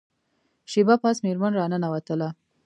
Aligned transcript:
شیبه 0.71 0.95
پس 1.03 1.17
میرمن 1.23 1.53
را 1.53 1.67
ننوتله. 1.67 2.29